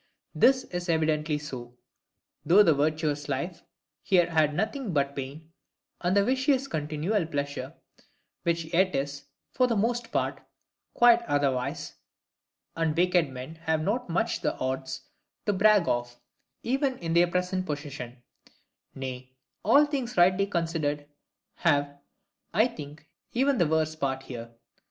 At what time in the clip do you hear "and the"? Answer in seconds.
6.01-6.25